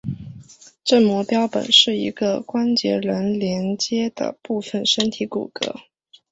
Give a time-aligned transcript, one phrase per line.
[0.83, 5.79] 正模标本是一个关节仍连阶的部分身体骨骼。